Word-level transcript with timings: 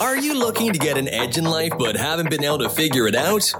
Are 0.00 0.16
you 0.16 0.34
looking 0.34 0.72
to 0.72 0.78
get 0.78 0.98
an 0.98 1.08
edge 1.08 1.38
in 1.38 1.44
life 1.44 1.72
but 1.78 1.96
haven't 1.96 2.30
been 2.30 2.44
able 2.44 2.58
to 2.58 2.68
figure 2.68 3.06
it 3.06 3.14
out? 3.14 3.52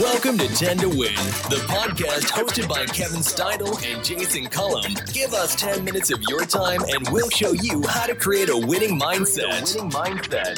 Welcome 0.00 0.38
to 0.38 0.48
10 0.48 0.78
to 0.78 0.88
Win, 0.88 1.14
the 1.50 1.62
podcast 1.68 2.30
hosted 2.30 2.68
by 2.68 2.86
Kevin 2.86 3.20
Steidel 3.20 3.76
and 3.84 4.04
Jason 4.04 4.46
Cullum. 4.46 4.92
Give 5.12 5.32
us 5.34 5.54
10 5.56 5.84
minutes 5.84 6.10
of 6.10 6.22
your 6.28 6.44
time 6.44 6.80
and 6.88 7.08
we'll 7.10 7.30
show 7.30 7.52
you 7.52 7.82
how 7.86 8.06
to 8.06 8.14
create 8.14 8.48
a 8.48 8.56
winning 8.56 8.98
mindset. 8.98 9.74
Winning 9.76 9.90
mindset. 9.90 10.56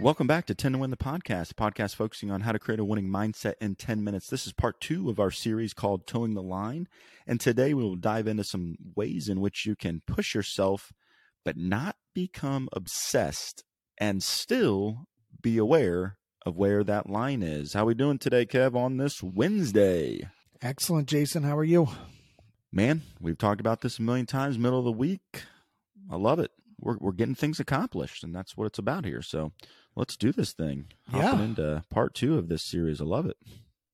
Welcome 0.00 0.26
back 0.26 0.46
to 0.46 0.56
10 0.56 0.72
to 0.72 0.78
Win 0.78 0.90
the 0.90 0.96
podcast, 0.96 1.52
a 1.52 1.54
podcast 1.54 1.94
focusing 1.94 2.28
on 2.28 2.40
how 2.40 2.50
to 2.50 2.58
create 2.58 2.80
a 2.80 2.84
winning 2.84 3.08
mindset 3.08 3.54
in 3.60 3.76
10 3.76 4.02
minutes. 4.02 4.26
This 4.26 4.44
is 4.44 4.52
part 4.52 4.80
two 4.80 5.08
of 5.08 5.20
our 5.20 5.30
series 5.30 5.72
called 5.72 6.04
Toeing 6.04 6.34
the 6.34 6.42
Line. 6.42 6.88
And 7.28 7.40
today 7.40 7.74
we 7.74 7.84
will 7.84 7.94
dive 7.94 8.26
into 8.26 8.42
some 8.42 8.74
ways 8.96 9.28
in 9.28 9.40
which 9.40 9.64
you 9.64 9.76
can 9.76 10.02
push 10.04 10.34
yourself, 10.34 10.92
but 11.44 11.56
not 11.56 11.94
become 12.12 12.68
obsessed 12.72 13.62
and 13.96 14.20
still 14.20 15.06
be 15.40 15.58
aware 15.58 16.18
of 16.44 16.56
where 16.56 16.82
that 16.82 17.08
line 17.08 17.44
is. 17.44 17.74
How 17.74 17.84
are 17.84 17.86
we 17.86 17.94
doing 17.94 18.18
today, 18.18 18.46
Kev, 18.46 18.74
on 18.74 18.96
this 18.96 19.22
Wednesday? 19.22 20.28
Excellent, 20.60 21.06
Jason. 21.06 21.44
How 21.44 21.56
are 21.56 21.62
you? 21.62 21.86
Man, 22.72 23.02
we've 23.20 23.38
talked 23.38 23.60
about 23.60 23.82
this 23.82 24.00
a 24.00 24.02
million 24.02 24.26
times, 24.26 24.58
middle 24.58 24.80
of 24.80 24.84
the 24.84 24.90
week. 24.90 25.44
I 26.10 26.16
love 26.16 26.40
it. 26.40 26.50
We're, 26.80 26.96
we're 26.98 27.12
getting 27.12 27.36
things 27.36 27.60
accomplished, 27.60 28.24
and 28.24 28.34
that's 28.34 28.56
what 28.56 28.66
it's 28.66 28.80
about 28.80 29.04
here. 29.04 29.22
So 29.22 29.52
let's 29.96 30.16
do 30.16 30.32
this 30.32 30.52
thing. 30.52 30.86
Hopping 31.10 31.38
Yeah. 31.38 31.44
into 31.44 31.84
part 31.90 32.14
two 32.14 32.38
of 32.38 32.48
this 32.48 32.62
series. 32.62 33.00
I 33.00 33.04
love 33.04 33.26
it. 33.26 33.36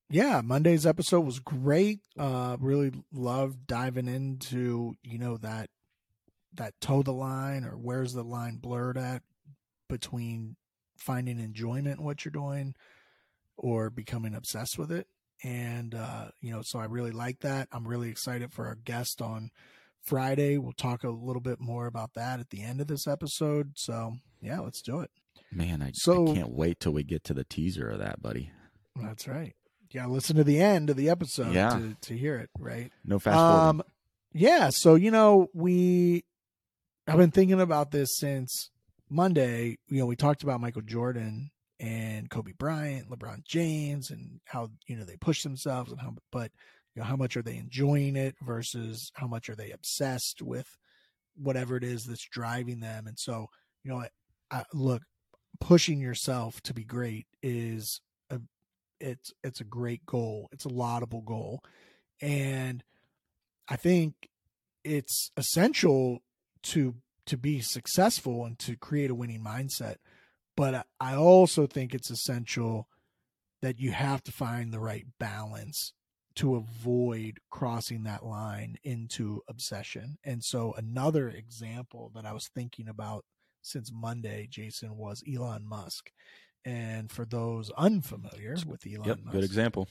Yeah, 0.09 0.41
Monday's 0.41 0.85
episode 0.85 1.21
was 1.21 1.39
great. 1.39 1.99
Uh 2.17 2.57
really 2.59 2.91
loved 3.11 3.65
diving 3.67 4.07
into, 4.07 4.95
you 5.03 5.17
know, 5.17 5.37
that 5.37 5.69
that 6.53 6.79
toe 6.81 7.01
the 7.01 7.13
line 7.13 7.63
or 7.63 7.77
where's 7.77 8.13
the 8.13 8.23
line 8.23 8.57
blurred 8.57 8.97
at 8.97 9.23
between 9.87 10.57
finding 10.97 11.39
enjoyment 11.39 11.99
in 11.99 12.05
what 12.05 12.23
you're 12.25 12.31
doing 12.31 12.75
or 13.57 13.89
becoming 13.89 14.33
obsessed 14.35 14.77
with 14.77 14.91
it. 14.91 15.07
And 15.43 15.95
uh, 15.95 16.31
you 16.41 16.51
know, 16.51 16.61
so 16.61 16.77
I 16.79 16.85
really 16.85 17.11
like 17.11 17.39
that. 17.39 17.67
I'm 17.71 17.87
really 17.87 18.09
excited 18.09 18.51
for 18.51 18.67
our 18.67 18.75
guest 18.75 19.21
on 19.21 19.49
Friday. 20.01 20.57
We'll 20.57 20.73
talk 20.73 21.03
a 21.03 21.09
little 21.09 21.41
bit 21.41 21.59
more 21.61 21.87
about 21.87 22.13
that 22.15 22.39
at 22.39 22.49
the 22.49 22.61
end 22.61 22.81
of 22.81 22.87
this 22.87 23.07
episode. 23.07 23.71
So 23.75 24.17
yeah, 24.41 24.59
let's 24.59 24.81
do 24.81 24.99
it. 24.99 25.09
Man, 25.51 25.81
I, 25.81 25.91
So- 25.93 26.29
I 26.31 26.35
can't 26.35 26.51
wait 26.53 26.79
till 26.79 26.93
we 26.93 27.03
get 27.03 27.23
to 27.25 27.33
the 27.33 27.43
teaser 27.43 27.89
of 27.89 27.99
that, 27.99 28.21
buddy. 28.21 28.51
That's 28.95 29.27
right. 29.27 29.53
Yeah, 29.91 30.05
listen 30.07 30.37
to 30.37 30.43
the 30.45 30.59
end 30.61 30.89
of 30.89 30.95
the 30.95 31.09
episode 31.09 31.53
Yeah. 31.53 31.71
to, 31.71 31.95
to 32.01 32.17
hear 32.17 32.37
it, 32.37 32.49
right? 32.57 32.91
No 33.03 33.19
fast 33.19 33.35
forward. 33.37 33.69
Um, 33.69 33.83
yeah. 34.33 34.69
So 34.71 34.95
you 34.95 35.11
know, 35.11 35.47
we 35.53 36.23
I've 37.07 37.17
been 37.17 37.31
thinking 37.31 37.59
about 37.59 37.91
this 37.91 38.17
since 38.17 38.69
Monday. 39.09 39.77
You 39.89 39.99
know, 39.99 40.05
we 40.05 40.15
talked 40.15 40.43
about 40.43 40.61
Michael 40.61 40.83
Jordan 40.83 41.51
and 41.79 42.29
Kobe 42.29 42.53
Bryant, 42.57 43.09
LeBron 43.09 43.43
James, 43.45 44.11
and 44.11 44.39
how 44.45 44.69
you 44.87 44.95
know 44.95 45.03
they 45.03 45.17
push 45.17 45.43
themselves 45.43 45.91
and 45.91 45.99
how, 45.99 46.15
but 46.31 46.51
you 46.95 47.01
know, 47.01 47.05
how 47.07 47.17
much 47.17 47.35
are 47.35 47.41
they 47.41 47.57
enjoying 47.57 48.15
it 48.15 48.35
versus 48.41 49.11
how 49.15 49.27
much 49.27 49.49
are 49.49 49.55
they 49.55 49.71
obsessed 49.71 50.41
with 50.41 50.67
whatever 51.35 51.75
it 51.75 51.83
is 51.83 52.05
that's 52.05 52.27
driving 52.31 52.79
them. 52.81 53.07
And 53.07 53.17
so, 53.19 53.47
you 53.83 53.91
know, 53.91 53.97
I, 53.97 54.09
I, 54.51 54.63
look, 54.73 55.01
pushing 55.61 56.01
yourself 56.01 56.59
to 56.63 56.73
be 56.73 56.83
great 56.83 57.27
is 57.41 58.01
a 58.29 58.41
it's 58.99 59.31
it's 59.43 59.61
a 59.61 59.65
great 59.65 60.05
goal. 60.05 60.49
It's 60.51 60.65
a 60.65 60.69
laudable 60.69 61.21
goal, 61.21 61.63
and 62.21 62.83
I 63.69 63.77
think 63.77 64.29
it's 64.83 65.31
essential 65.37 66.19
to 66.63 66.95
to 67.27 67.37
be 67.37 67.61
successful 67.61 68.43
and 68.45 68.59
to 68.59 68.75
create 68.75 69.11
a 69.11 69.15
winning 69.15 69.43
mindset. 69.43 69.95
But 70.57 70.85
I 70.99 71.15
also 71.15 71.65
think 71.67 71.93
it's 71.93 72.11
essential 72.11 72.89
that 73.61 73.79
you 73.79 73.91
have 73.91 74.23
to 74.23 74.31
find 74.31 74.73
the 74.73 74.79
right 74.79 75.05
balance 75.19 75.93
to 76.35 76.55
avoid 76.55 77.39
crossing 77.49 78.03
that 78.03 78.25
line 78.25 78.77
into 78.83 79.41
obsession. 79.47 80.17
And 80.23 80.43
so 80.43 80.73
another 80.73 81.29
example 81.29 82.11
that 82.15 82.25
I 82.25 82.33
was 82.33 82.47
thinking 82.47 82.87
about 82.87 83.25
since 83.61 83.91
Monday, 83.93 84.47
Jason, 84.49 84.97
was 84.97 85.23
Elon 85.31 85.67
Musk. 85.67 86.11
And 86.63 87.11
for 87.11 87.25
those 87.25 87.71
unfamiliar 87.77 88.55
with 88.67 88.85
Elon 88.85 89.07
yep, 89.07 89.17
Musk, 89.23 89.31
good 89.31 89.43
example. 89.43 89.87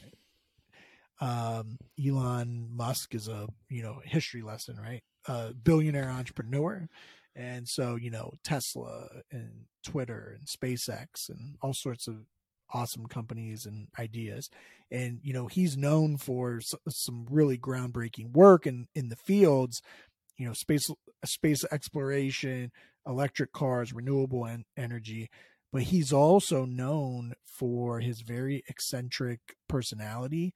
um, 1.20 1.76
Elon 2.04 2.68
Musk 2.70 3.14
is 3.14 3.28
a 3.28 3.48
you 3.68 3.82
know 3.82 4.00
history 4.04 4.42
lesson, 4.42 4.76
right? 4.76 5.02
A 5.26 5.52
billionaire 5.52 6.08
entrepreneur, 6.10 6.88
and 7.34 7.68
so 7.68 7.96
you 7.96 8.10
know 8.10 8.32
Tesla 8.44 9.08
and 9.30 9.66
Twitter 9.84 10.36
and 10.38 10.46
SpaceX 10.46 11.28
and 11.28 11.56
all 11.60 11.74
sorts 11.74 12.06
of 12.08 12.26
awesome 12.72 13.06
companies 13.06 13.66
and 13.66 13.88
ideas, 13.98 14.48
and 14.90 15.18
you 15.22 15.32
know 15.32 15.46
he's 15.48 15.76
known 15.76 16.16
for 16.16 16.58
s- 16.58 16.74
some 16.88 17.26
really 17.28 17.58
groundbreaking 17.58 18.32
work 18.32 18.66
in 18.66 18.86
in 18.94 19.08
the 19.08 19.16
fields, 19.16 19.82
you 20.38 20.46
know 20.46 20.52
space 20.54 20.88
space 21.24 21.64
exploration, 21.72 22.70
electric 23.06 23.52
cars, 23.52 23.92
renewable 23.92 24.46
en- 24.46 24.64
energy. 24.76 25.28
But 25.72 25.82
he's 25.82 26.12
also 26.12 26.64
known 26.64 27.34
for 27.44 28.00
his 28.00 28.22
very 28.22 28.64
eccentric 28.68 29.40
personality 29.68 30.52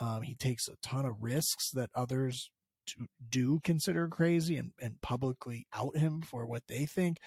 um, 0.00 0.22
he 0.22 0.34
takes 0.34 0.68
a 0.68 0.76
ton 0.82 1.06
of 1.06 1.22
risks 1.22 1.70
that 1.70 1.90
others 1.94 2.50
do, 3.30 3.60
consider 3.64 4.08
crazy 4.08 4.56
and, 4.56 4.72
and 4.80 5.00
publicly 5.00 5.66
out 5.74 5.96
him 5.96 6.22
for 6.22 6.46
what 6.46 6.62
they 6.68 6.86
think. 6.86 7.18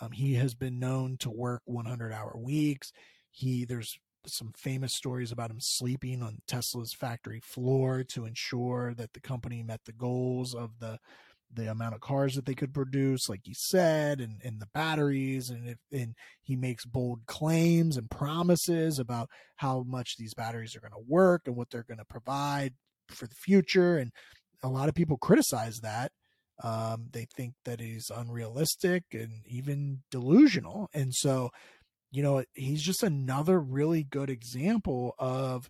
Um, 0.00 0.12
he 0.12 0.34
has 0.34 0.54
been 0.54 0.78
known 0.78 1.16
to 1.20 1.30
work 1.30 1.62
100 1.64 2.12
hour 2.12 2.36
weeks. 2.36 2.92
He 3.30 3.64
there's 3.64 3.96
some 4.26 4.52
famous 4.56 4.92
stories 4.92 5.30
about 5.30 5.50
him 5.50 5.60
sleeping 5.60 6.20
on 6.20 6.38
Tesla's 6.48 6.92
factory 6.92 7.40
floor 7.40 8.02
to 8.02 8.26
ensure 8.26 8.92
that 8.94 9.12
the 9.12 9.20
company 9.20 9.62
met 9.62 9.80
the 9.84 9.92
goals 9.92 10.52
of 10.52 10.80
the 10.80 10.98
the 11.56 11.70
amount 11.70 11.94
of 11.94 12.00
cars 12.00 12.34
that 12.34 12.46
they 12.46 12.54
could 12.54 12.72
produce, 12.72 13.28
like 13.28 13.40
he 13.44 13.54
said, 13.54 14.20
and, 14.20 14.40
and 14.44 14.60
the 14.60 14.68
batteries, 14.72 15.50
and 15.50 15.68
if, 15.68 15.78
and 15.90 16.14
he 16.42 16.56
makes 16.56 16.84
bold 16.84 17.26
claims 17.26 17.96
and 17.96 18.10
promises 18.10 18.98
about 18.98 19.28
how 19.56 19.84
much 19.86 20.16
these 20.16 20.34
batteries 20.34 20.76
are 20.76 20.80
going 20.80 20.92
to 20.92 21.08
work 21.08 21.42
and 21.46 21.56
what 21.56 21.70
they're 21.70 21.82
going 21.82 21.98
to 21.98 22.04
provide 22.04 22.74
for 23.08 23.26
the 23.26 23.34
future. 23.34 23.96
And 23.96 24.12
a 24.62 24.68
lot 24.68 24.88
of 24.88 24.94
people 24.94 25.16
criticize 25.16 25.80
that. 25.82 26.12
Um, 26.62 27.08
they 27.12 27.26
think 27.36 27.54
that 27.64 27.80
he's 27.80 28.10
unrealistic 28.14 29.04
and 29.12 29.42
even 29.46 30.02
delusional. 30.10 30.88
And 30.94 31.14
so, 31.14 31.50
you 32.10 32.22
know, 32.22 32.44
he's 32.54 32.82
just 32.82 33.02
another 33.02 33.60
really 33.60 34.04
good 34.04 34.30
example 34.30 35.14
of 35.18 35.68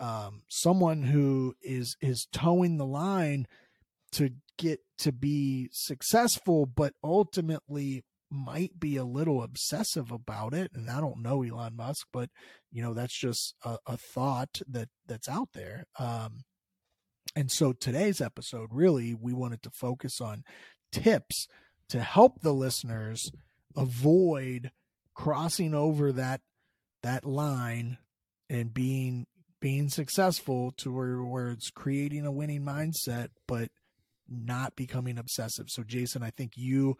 um, 0.00 0.42
someone 0.48 1.02
who 1.02 1.54
is 1.60 1.96
is 2.00 2.28
toeing 2.32 2.76
the 2.76 2.86
line 2.86 3.46
to 4.12 4.30
get 4.58 4.80
to 4.98 5.12
be 5.12 5.68
successful, 5.72 6.66
but 6.66 6.92
ultimately 7.02 8.04
might 8.30 8.78
be 8.78 8.96
a 8.96 9.04
little 9.04 9.42
obsessive 9.42 10.10
about 10.10 10.52
it. 10.52 10.70
And 10.74 10.90
I 10.90 11.00
don't 11.00 11.22
know 11.22 11.42
Elon 11.42 11.76
Musk, 11.76 12.06
but 12.12 12.28
you 12.70 12.82
know 12.82 12.92
that's 12.92 13.18
just 13.18 13.54
a, 13.64 13.78
a 13.86 13.96
thought 13.96 14.60
that 14.68 14.88
that's 15.06 15.28
out 15.28 15.48
there. 15.54 15.84
Um, 15.98 16.44
and 17.34 17.50
so 17.50 17.72
today's 17.72 18.20
episode, 18.20 18.70
really, 18.72 19.14
we 19.14 19.32
wanted 19.32 19.62
to 19.62 19.70
focus 19.70 20.20
on 20.20 20.44
tips 20.92 21.46
to 21.88 22.00
help 22.00 22.40
the 22.42 22.52
listeners 22.52 23.30
avoid 23.76 24.70
crossing 25.14 25.74
over 25.74 26.12
that 26.12 26.40
that 27.02 27.24
line 27.24 27.98
and 28.50 28.74
being 28.74 29.26
being 29.60 29.88
successful 29.88 30.72
to 30.76 30.92
where, 30.94 31.22
where 31.22 31.50
it's 31.50 31.70
creating 31.70 32.24
a 32.24 32.32
winning 32.32 32.62
mindset, 32.62 33.28
but 33.46 33.68
not 34.28 34.76
becoming 34.76 35.18
obsessive. 35.18 35.70
So, 35.70 35.82
Jason, 35.82 36.22
I 36.22 36.30
think 36.30 36.52
you 36.56 36.96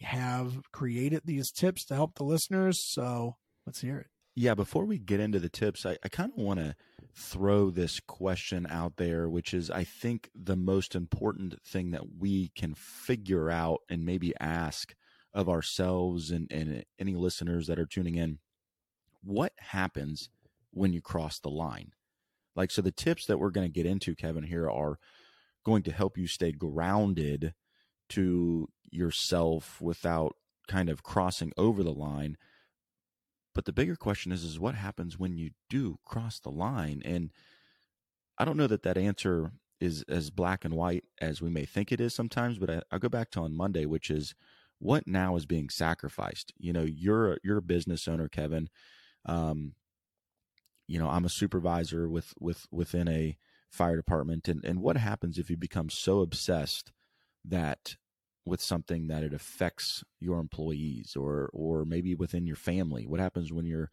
have 0.00 0.60
created 0.72 1.22
these 1.24 1.50
tips 1.50 1.84
to 1.86 1.94
help 1.94 2.14
the 2.14 2.24
listeners. 2.24 2.84
So, 2.84 3.36
let's 3.66 3.80
hear 3.80 3.98
it. 3.98 4.06
Yeah, 4.36 4.54
before 4.54 4.84
we 4.84 4.98
get 4.98 5.20
into 5.20 5.38
the 5.38 5.48
tips, 5.48 5.86
I, 5.86 5.96
I 6.02 6.08
kind 6.08 6.32
of 6.36 6.42
want 6.42 6.58
to 6.58 6.74
throw 7.14 7.70
this 7.70 8.00
question 8.00 8.66
out 8.68 8.96
there, 8.96 9.28
which 9.28 9.54
is, 9.54 9.70
I 9.70 9.84
think, 9.84 10.30
the 10.34 10.56
most 10.56 10.96
important 10.96 11.54
thing 11.64 11.92
that 11.92 12.16
we 12.18 12.50
can 12.56 12.74
figure 12.74 13.48
out 13.48 13.80
and 13.88 14.04
maybe 14.04 14.34
ask 14.40 14.94
of 15.32 15.48
ourselves 15.48 16.32
and, 16.32 16.50
and 16.50 16.84
any 16.98 17.14
listeners 17.14 17.68
that 17.68 17.78
are 17.78 17.86
tuning 17.86 18.16
in. 18.16 18.38
What 19.22 19.52
happens 19.58 20.30
when 20.72 20.92
you 20.92 21.00
cross 21.00 21.38
the 21.38 21.50
line? 21.50 21.92
Like, 22.56 22.72
so 22.72 22.82
the 22.82 22.92
tips 22.92 23.26
that 23.26 23.38
we're 23.38 23.50
going 23.50 23.66
to 23.66 23.72
get 23.72 23.86
into, 23.86 24.16
Kevin, 24.16 24.44
here 24.44 24.68
are 24.68 24.98
going 25.64 25.82
to 25.84 25.92
help 25.92 26.16
you 26.18 26.26
stay 26.26 26.52
grounded 26.52 27.54
to 28.10 28.68
yourself 28.90 29.80
without 29.80 30.36
kind 30.68 30.88
of 30.88 31.02
crossing 31.02 31.52
over 31.56 31.82
the 31.82 31.92
line. 31.92 32.36
But 33.54 33.64
the 33.64 33.72
bigger 33.72 33.96
question 33.96 34.32
is, 34.32 34.44
is 34.44 34.58
what 34.58 34.74
happens 34.74 35.18
when 35.18 35.36
you 35.36 35.50
do 35.70 35.98
cross 36.04 36.40
the 36.40 36.50
line? 36.50 37.02
And 37.04 37.30
I 38.38 38.44
don't 38.44 38.56
know 38.56 38.66
that 38.66 38.82
that 38.82 38.98
answer 38.98 39.52
is 39.80 40.04
as 40.08 40.30
black 40.30 40.64
and 40.64 40.74
white 40.74 41.04
as 41.20 41.40
we 41.40 41.50
may 41.50 41.64
think 41.64 41.92
it 41.92 42.00
is 42.00 42.14
sometimes. 42.14 42.58
But 42.58 42.70
I, 42.70 42.82
I'll 42.90 42.98
go 42.98 43.08
back 43.08 43.30
to 43.32 43.40
on 43.40 43.56
Monday, 43.56 43.86
which 43.86 44.10
is 44.10 44.34
what 44.78 45.06
now 45.06 45.36
is 45.36 45.46
being 45.46 45.68
sacrificed. 45.68 46.52
You 46.58 46.72
know, 46.72 46.82
you're 46.82 47.38
you're 47.44 47.58
a 47.58 47.62
business 47.62 48.08
owner, 48.08 48.28
Kevin. 48.28 48.68
Um, 49.24 49.74
you 50.86 50.98
know, 50.98 51.08
I'm 51.08 51.24
a 51.24 51.30
supervisor 51.30 52.08
with 52.08 52.34
with 52.40 52.66
within 52.70 53.08
a 53.08 53.36
fire 53.74 53.96
department, 53.96 54.48
and 54.48 54.64
and 54.64 54.80
what 54.80 54.96
happens 54.96 55.38
if 55.38 55.50
you 55.50 55.56
become 55.56 55.90
so 55.90 56.20
obsessed 56.20 56.92
that 57.44 57.96
with 58.46 58.60
something 58.60 59.06
that 59.06 59.22
it 59.22 59.32
affects 59.32 60.02
your 60.20 60.38
employees 60.38 61.16
or 61.16 61.50
or 61.52 61.84
maybe 61.84 62.14
within 62.14 62.46
your 62.46 62.56
family? 62.56 63.06
What 63.06 63.20
happens 63.20 63.52
when 63.52 63.66
you're 63.66 63.90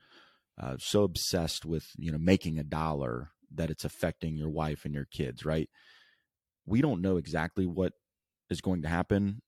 uh, 0.62 0.78
so 0.80 1.04
obsessed 1.04 1.66
with 1.66 1.92
you 1.98 2.12
know 2.12 2.18
making 2.18 2.60
a 2.60 2.63
dollar 2.63 3.31
that 3.54 3.69
it's 3.69 3.86
affecting 3.86 4.36
your 4.36 4.50
wife 4.50 4.86
and 4.86 4.94
your 4.94 5.06
kids? 5.06 5.45
Right? 5.45 5.69
We 6.66 6.81
don't 6.81 7.01
know 7.01 7.18
exactly 7.18 7.66
what 7.66 7.94
is 8.50 8.62
going 8.62 8.83
to 8.83 8.88
happen, 8.88 9.42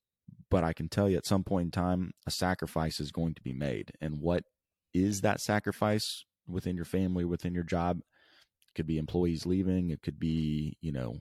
but 0.49 0.63
I 0.63 0.73
can 0.73 0.89
tell 0.89 1.09
you 1.09 1.17
at 1.17 1.25
some 1.25 1.43
point 1.43 1.67
in 1.67 1.71
time, 1.71 2.13
a 2.25 2.31
sacrifice 2.31 2.99
is 2.99 3.11
going 3.11 3.35
to 3.35 3.41
be 3.41 3.53
made, 3.53 3.91
and 4.01 4.19
what 4.19 4.43
is 4.93 5.21
that 5.21 5.41
sacrifice 5.41 6.25
within 6.47 6.75
your 6.75 6.85
family, 6.85 7.25
within 7.25 7.53
your 7.53 7.63
job? 7.63 8.01
It 8.73 8.75
could 8.75 8.87
be 8.87 8.97
employees 8.97 9.45
leaving. 9.45 9.91
It 9.91 10.01
could 10.01 10.19
be, 10.19 10.77
you 10.81 10.91
know, 10.91 11.19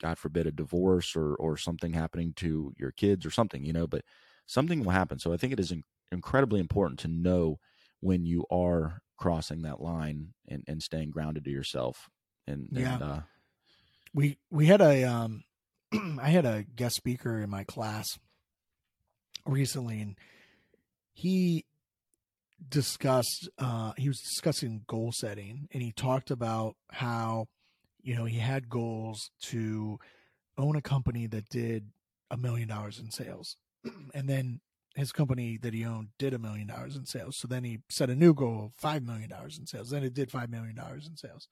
God 0.00 0.18
forbid, 0.18 0.48
a 0.48 0.52
divorce 0.52 1.14
or 1.14 1.36
or 1.36 1.56
something 1.56 1.92
happening 1.92 2.32
to 2.38 2.72
your 2.76 2.90
kids 2.90 3.24
or 3.24 3.30
something, 3.30 3.64
you 3.64 3.72
know, 3.72 3.86
but 3.86 4.02
something 4.46 4.82
will 4.82 4.90
happen. 4.90 5.20
So 5.20 5.32
I 5.32 5.36
think 5.36 5.52
it 5.52 5.60
is 5.60 5.70
in- 5.70 5.84
incredibly 6.10 6.58
important 6.58 6.98
to 7.00 7.08
know 7.08 7.58
when 8.00 8.26
you 8.26 8.44
are 8.50 9.00
crossing 9.16 9.62
that 9.62 9.80
line 9.80 10.34
and, 10.48 10.64
and 10.66 10.82
staying 10.82 11.10
grounded 11.10 11.44
to 11.44 11.50
yourself. 11.50 12.08
And, 12.48 12.68
Yeah. 12.72 12.94
and 12.94 13.02
uh, 13.02 13.20
we 14.12 14.38
we 14.50 14.66
had 14.66 14.80
a 14.80 15.04
um 15.04 15.44
I 16.20 16.30
had 16.30 16.44
a 16.44 16.64
guest 16.64 16.96
speaker 16.96 17.40
in 17.40 17.48
my 17.48 17.62
class 17.62 18.18
recently 19.46 20.00
and 20.00 20.18
he 21.12 21.64
discussed 22.68 23.48
uh 23.58 23.92
he 23.96 24.08
was 24.08 24.20
discussing 24.20 24.82
goal 24.86 25.10
setting 25.12 25.68
and 25.72 25.82
he 25.82 25.92
talked 25.92 26.30
about 26.30 26.74
how 26.90 27.46
you 28.02 28.14
know 28.14 28.24
he 28.24 28.38
had 28.38 28.68
goals 28.68 29.30
to 29.40 29.98
own 30.58 30.76
a 30.76 30.82
company 30.82 31.26
that 31.26 31.48
did 31.48 31.86
a 32.30 32.36
million 32.36 32.68
dollars 32.68 32.98
in 32.98 33.10
sales. 33.10 33.56
And 34.14 34.28
then 34.28 34.60
his 34.94 35.10
company 35.10 35.58
that 35.62 35.72
he 35.72 35.84
owned 35.84 36.08
did 36.18 36.34
a 36.34 36.38
million 36.38 36.66
dollars 36.66 36.96
in 36.96 37.06
sales. 37.06 37.38
So 37.38 37.48
then 37.48 37.64
he 37.64 37.78
set 37.88 38.10
a 38.10 38.14
new 38.14 38.34
goal 38.34 38.66
of 38.66 38.74
five 38.74 39.02
million 39.02 39.30
dollars 39.30 39.58
in 39.58 39.66
sales. 39.66 39.90
Then 39.90 40.04
it 40.04 40.14
did 40.14 40.30
five 40.30 40.50
million 40.50 40.74
dollars 40.74 41.06
in 41.06 41.16
sales. 41.16 41.48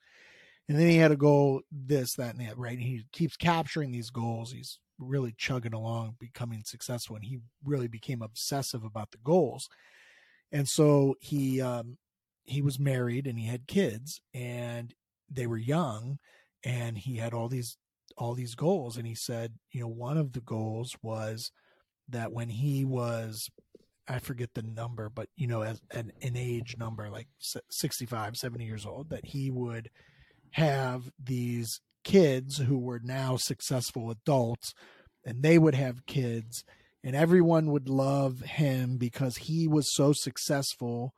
And 0.68 0.78
then 0.78 0.88
he 0.88 0.98
had 0.98 1.10
a 1.10 1.16
goal 1.16 1.62
this 1.72 2.14
that 2.14 2.34
and 2.34 2.46
that 2.46 2.58
right? 2.58 2.76
And 2.76 2.82
he 2.82 3.04
keeps 3.12 3.36
capturing 3.36 3.92
these 3.92 4.10
goals. 4.10 4.52
He's 4.52 4.78
really 4.98 5.34
chugging 5.36 5.72
along 5.72 6.16
becoming 6.18 6.62
successful 6.64 7.16
and 7.16 7.24
he 7.24 7.38
really 7.64 7.88
became 7.88 8.20
obsessive 8.20 8.84
about 8.84 9.10
the 9.10 9.18
goals 9.24 9.66
and 10.52 10.68
so 10.68 11.14
he 11.20 11.60
um 11.60 11.96
he 12.44 12.62
was 12.62 12.78
married 12.78 13.26
and 13.26 13.38
he 13.38 13.46
had 13.46 13.66
kids 13.66 14.20
and 14.34 14.94
they 15.30 15.46
were 15.46 15.56
young 15.56 16.18
and 16.64 16.98
he 16.98 17.16
had 17.16 17.32
all 17.32 17.48
these 17.48 17.76
all 18.16 18.34
these 18.34 18.54
goals. 18.54 18.96
And 18.96 19.06
he 19.06 19.14
said 19.14 19.54
you 19.70 19.80
know 19.80 19.88
one 19.88 20.16
of 20.16 20.32
the 20.32 20.40
goals 20.40 20.96
was 21.02 21.50
that 22.08 22.32
when 22.32 22.48
he 22.48 22.84
was 22.84 23.48
i 24.08 24.18
forget 24.18 24.50
the 24.54 24.62
number 24.62 25.08
but 25.08 25.28
you 25.36 25.46
know 25.46 25.62
as 25.62 25.80
an, 25.92 26.10
an 26.22 26.36
age 26.36 26.74
number 26.78 27.08
like 27.08 27.28
se- 27.38 27.60
65 27.70 28.36
70 28.36 28.64
years 28.64 28.84
old 28.84 29.10
that 29.10 29.26
he 29.26 29.50
would 29.50 29.90
have 30.52 31.10
these 31.22 31.80
kids 32.02 32.58
who 32.58 32.78
were 32.78 33.00
now 33.02 33.36
successful 33.36 34.10
adults 34.10 34.72
and 35.24 35.42
they 35.42 35.58
would 35.58 35.74
have 35.74 36.06
kids 36.06 36.64
and 37.04 37.16
everyone 37.16 37.70
would 37.70 37.88
love 37.88 38.40
him 38.40 38.96
because 38.98 39.36
he 39.36 39.66
was 39.68 39.94
so 39.94 40.12
successful 40.12 41.12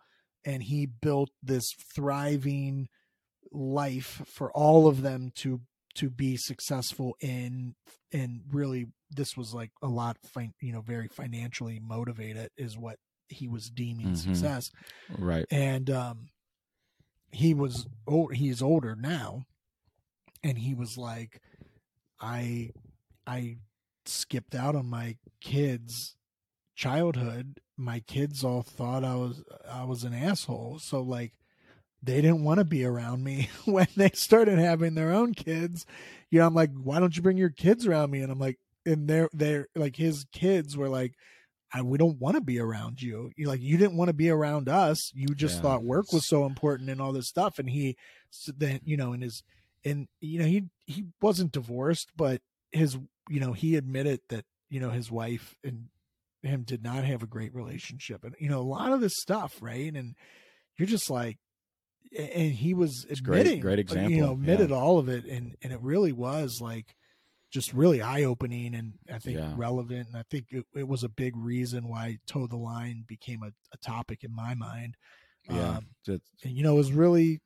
and 0.44 0.62
he 0.64 0.86
built 0.86 1.30
this 1.42 1.64
thriving 1.94 2.88
life 3.50 4.22
for 4.26 4.50
all 4.52 4.86
of 4.86 5.02
them 5.02 5.30
to 5.36 5.60
to 5.94 6.08
be 6.08 6.36
successful 6.38 7.14
in 7.20 7.74
and 8.12 8.40
really 8.50 8.86
this 9.10 9.36
was 9.36 9.52
like 9.52 9.70
a 9.82 9.86
lot 9.88 10.16
fin- 10.24 10.54
you 10.60 10.72
know 10.72 10.80
very 10.80 11.06
financially 11.08 11.78
motivated 11.78 12.48
is 12.56 12.78
what 12.78 12.96
he 13.28 13.46
was 13.46 13.68
deeming 13.68 14.12
Mhm. 14.12 14.16
success 14.16 14.70
right. 15.18 15.44
and 15.50 15.90
um 15.90 16.28
he 17.30 17.52
was 17.54 17.86
old 18.06 18.34
he's 18.34 18.62
older 18.62 18.96
now 18.96 19.44
and 20.42 20.56
he 20.58 20.74
was 20.74 20.96
like 20.96 21.40
i 22.20 22.70
i 23.26 23.56
skipped 24.08 24.54
out 24.54 24.74
on 24.74 24.86
my 24.86 25.16
kids 25.40 26.16
childhood 26.74 27.60
my 27.76 28.00
kids 28.00 28.44
all 28.44 28.62
thought 28.62 29.04
i 29.04 29.14
was 29.14 29.42
i 29.70 29.84
was 29.84 30.04
an 30.04 30.14
asshole 30.14 30.78
so 30.78 31.00
like 31.02 31.32
they 32.02 32.20
didn't 32.20 32.44
want 32.44 32.58
to 32.58 32.64
be 32.64 32.84
around 32.84 33.22
me 33.22 33.48
when 33.64 33.86
they 33.96 34.10
started 34.14 34.58
having 34.58 34.94
their 34.94 35.12
own 35.12 35.34
kids 35.34 35.86
you 36.30 36.38
know 36.38 36.46
i'm 36.46 36.54
like 36.54 36.70
why 36.82 36.98
don't 36.98 37.16
you 37.16 37.22
bring 37.22 37.36
your 37.36 37.50
kids 37.50 37.86
around 37.86 38.10
me 38.10 38.20
and 38.22 38.32
i'm 38.32 38.38
like 38.38 38.58
and 38.86 39.08
they're 39.08 39.28
they're 39.32 39.66
like 39.76 39.96
his 39.96 40.24
kids 40.32 40.76
were 40.76 40.88
like 40.88 41.14
I, 41.74 41.82
we 41.82 41.98
don't 41.98 42.18
want 42.20 42.36
to 42.36 42.42
be 42.42 42.58
around 42.58 43.00
you. 43.00 43.30
You 43.36 43.46
like 43.46 43.60
you 43.60 43.78
didn't 43.78 43.96
want 43.96 44.08
to 44.08 44.14
be 44.14 44.28
around 44.30 44.68
us. 44.68 45.10
You 45.14 45.28
just 45.34 45.56
Yeah. 45.56 45.62
thought 45.62 45.84
work 45.84 46.12
was 46.12 46.26
so 46.26 46.44
important 46.44 46.90
and 46.90 47.00
all 47.00 47.12
this 47.12 47.28
stuff. 47.28 47.58
And 47.58 47.68
he 47.68 47.96
then 48.56 48.80
you 48.84 48.96
know 48.96 49.12
in 49.12 49.22
his 49.22 49.42
and 49.84 50.06
you 50.20 50.38
know 50.38 50.44
he 50.44 50.64
he 50.86 51.06
wasn't 51.20 51.52
divorced, 51.52 52.10
but 52.16 52.42
his 52.72 52.98
you 53.28 53.40
know 53.40 53.52
he 53.52 53.76
admitted 53.76 54.20
that 54.28 54.44
you 54.68 54.80
know 54.80 54.90
his 54.90 55.10
wife 55.10 55.54
and 55.64 55.86
him 56.42 56.62
did 56.64 56.82
not 56.82 57.04
have 57.04 57.22
a 57.22 57.26
great 57.26 57.54
relationship, 57.54 58.24
and 58.24 58.34
you 58.38 58.48
know 58.48 58.60
a 58.60 58.62
lot 58.62 58.92
of 58.92 59.00
this 59.00 59.14
stuff, 59.16 59.54
right? 59.60 59.92
And 59.94 60.14
you're 60.76 60.88
just 60.88 61.08
like, 61.10 61.38
and 62.16 62.52
he 62.52 62.74
was 62.74 63.06
It's 63.08 63.20
great- 63.20 63.40
admitting, 63.40 63.60
great 63.60 63.78
You 63.78 63.82
example, 63.82 64.18
know, 64.20 64.32
admitted 64.32 64.70
yeah. 64.70 64.76
all 64.76 64.98
of 64.98 65.08
it, 65.08 65.24
and 65.24 65.54
and 65.62 65.72
it 65.72 65.80
really 65.80 66.12
was 66.12 66.58
like 66.60 66.94
just 67.50 67.74
really 67.74 68.00
eye 68.00 68.24
opening 68.24 68.74
and 68.74 68.94
I 69.12 69.18
think 69.18 69.36
Yeah. 69.38 69.52
relevant. 69.56 70.08
And 70.08 70.16
I 70.16 70.22
think 70.30 70.46
it, 70.52 70.64
it 70.74 70.88
was 70.88 71.04
a 71.04 71.08
big 71.10 71.36
reason 71.36 71.86
why 71.86 72.16
Toe 72.26 72.46
the 72.46 72.56
Line 72.56 73.04
became 73.06 73.42
a, 73.42 73.52
a 73.74 73.76
topic 73.76 74.24
in 74.24 74.34
my 74.34 74.54
mind. 74.54 74.96
Yeah. 75.50 75.76
Um, 75.76 75.86
and 76.08 76.20
you 76.44 76.62
know, 76.62 76.72
it 76.72 76.78
was 76.78 76.92
really, 76.92 77.42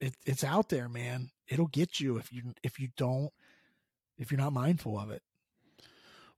it, 0.00 0.14
it's 0.24 0.44
out 0.44 0.68
there, 0.68 0.88
man. 0.88 1.30
It'll 1.48 1.66
get 1.66 1.98
you 1.98 2.16
if 2.16 2.32
you, 2.32 2.52
if 2.62 2.78
you 2.78 2.90
don't, 2.96 3.30
if 4.18 4.30
you're 4.30 4.40
not 4.40 4.52
mindful 4.52 4.98
of 4.98 5.10
it. 5.10 5.22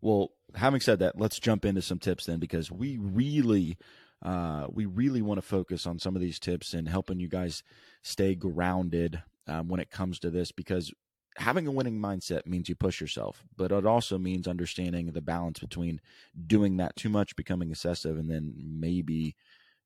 Well, 0.00 0.30
having 0.54 0.80
said 0.80 0.98
that, 1.00 1.18
let's 1.18 1.38
jump 1.38 1.64
into 1.64 1.82
some 1.82 1.98
tips 1.98 2.26
then 2.26 2.38
because 2.38 2.70
we 2.70 2.96
really 2.98 3.76
uh, 4.22 4.66
we 4.70 4.84
really 4.84 5.22
want 5.22 5.38
to 5.38 5.46
focus 5.46 5.86
on 5.86 5.98
some 5.98 6.14
of 6.14 6.22
these 6.22 6.38
tips 6.38 6.74
and 6.74 6.88
helping 6.88 7.20
you 7.20 7.28
guys 7.28 7.62
stay 8.02 8.34
grounded 8.34 9.22
um, 9.46 9.68
when 9.68 9.80
it 9.80 9.90
comes 9.90 10.18
to 10.18 10.30
this 10.30 10.52
because 10.52 10.92
having 11.36 11.66
a 11.66 11.70
winning 11.70 11.98
mindset 11.98 12.46
means 12.46 12.68
you 12.68 12.74
push 12.74 13.00
yourself, 13.00 13.44
but 13.56 13.72
it 13.72 13.86
also 13.86 14.18
means 14.18 14.46
understanding 14.46 15.06
the 15.06 15.22
balance 15.22 15.58
between 15.58 16.00
doing 16.46 16.76
that 16.76 16.96
too 16.96 17.08
much, 17.08 17.36
becoming 17.36 17.70
excessive, 17.70 18.18
and 18.18 18.30
then 18.30 18.52
maybe 18.56 19.36